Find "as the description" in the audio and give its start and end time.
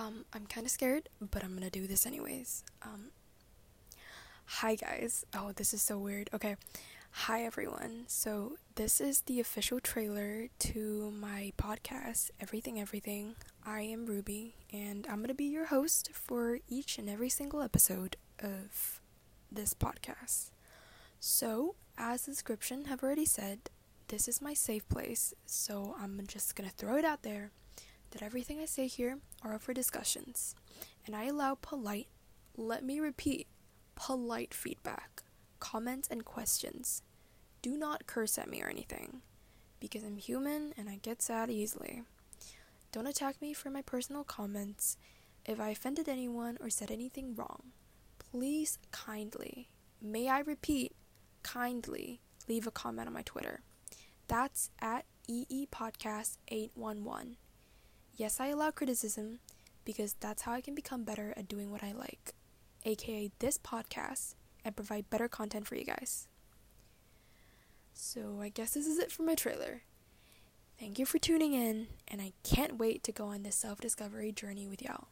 21.98-22.86